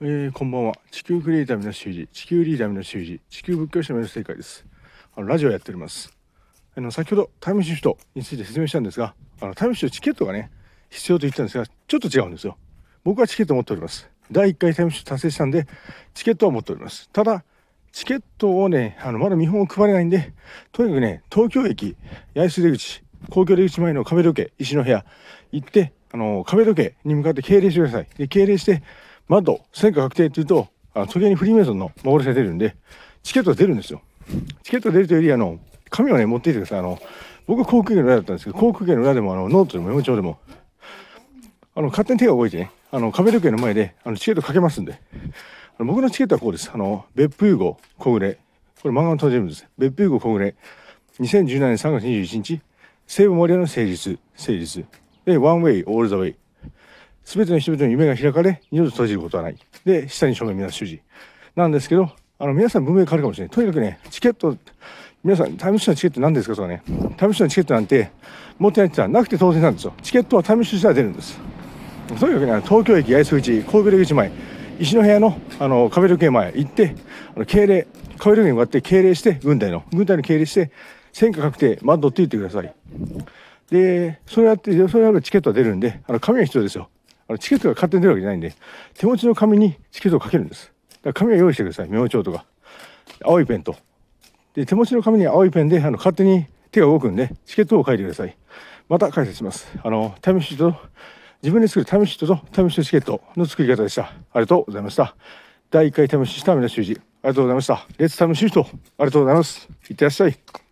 [0.00, 0.74] えー、こんばんは。
[0.92, 4.64] 地球クリエイターの修二地球リーダーの修二地球仏教者の正解です。
[5.16, 6.16] あのラジオやっております。
[6.76, 10.52] あの先ほどタイムシフトについて説明したんですがあのタイムシフトチケットがね
[10.88, 12.56] 必要と言ったんですがちょっと違うんですよ。
[13.02, 14.08] 僕はチケットを持っております。
[14.30, 15.66] 第1回タイムシフト達成したんで
[16.14, 17.10] チケットは持っております。
[17.10, 17.42] ただ
[17.90, 20.32] チケットをねあのまだ見本を配れないんで
[20.70, 21.96] とにかくね東京駅
[22.36, 25.04] 八重洲出口公共出口前の壁時計石の部屋
[25.50, 28.06] 行ってあの壁時計に向かって敬礼してください。
[28.16, 28.84] で敬礼して
[29.28, 32.76] マッド戦果確定っていうとあ時計にフリーメイソンの幻が出るんで
[33.22, 34.02] チケットが出るんですよ。
[34.62, 35.58] チケットが出るというよりあの
[35.90, 36.78] 紙をね持っていてください。
[36.78, 36.98] あの
[37.46, 40.38] 僕航空券の裏だったんですけど航空券の裏でもあのノートでもメモ帳でも。
[41.74, 45.00] あの勝手に手が動いてねあの壁時計の前であのチケットかけますんで。
[45.78, 46.70] あの僕のチケットはこうです。
[46.72, 48.38] あの別府ユーゴ小暮。
[48.82, 49.66] これ漫画の登場人物です。
[49.76, 50.54] 別府ユーゴ小暮
[51.20, 52.60] 2017年3月21日
[53.06, 54.18] 西武森屋の誠実。
[54.36, 54.84] 誠実。
[55.24, 56.36] でワンウェイオールザウェイ。
[57.28, 59.56] すべての人々の夢が開かれ、二度と閉じることはない。
[59.84, 61.02] で、下に正面皆主事。
[61.54, 63.54] なんですけど、あの、皆さん文明変わるかもしれない。
[63.54, 64.56] とにかくね、チケット、
[65.22, 66.82] 皆さん、タイムシューのチケット何ですかとかね、
[67.18, 68.10] タイムシューのチケットなんて
[68.58, 69.92] 持ってないって言ったらなくて当然なんですよ。
[70.00, 71.38] チケットはタイムシューしたら出るんです。
[72.08, 74.32] とにかくね、東京駅八重洲口、神戸出口前、
[74.80, 76.94] 石の部屋のあの壁時計前行って、
[77.36, 80.70] あの敬礼、壁時計に向かって敬礼して、軍隊の、軍隊の敬礼して、
[81.12, 82.74] 戦果確定、マッドって言ってください。
[83.70, 86.88] で、それやって、それやるチケットが出るんで、あの、紙が必要ですよ。
[87.28, 88.54] あのチケットが勝手に出るわけじゃないんで、
[88.94, 90.72] 手持ちの紙にチケットをかけるんです。
[90.88, 91.88] だから紙は用意してください。
[91.88, 92.44] メモ帳とか。
[93.22, 93.76] 青いペンと。
[94.54, 98.36] で、手持ちの紙に青いペンで、あの、勝手に手が動くんで、チケットを書いてください。
[98.88, 99.68] また解説します。
[99.82, 100.78] あの、タイムシートと、
[101.42, 104.04] 自分で作るタイムシートとタイムシートチケットの作り方でした。
[104.04, 105.14] ありがとうございました。
[105.70, 106.92] 第1回タイムシートは皆修二。
[106.92, 107.86] ありがとうございました。
[107.98, 108.60] レッツタイムシート。
[108.62, 109.68] ありがとうございます。
[109.90, 110.67] いってらっしゃい。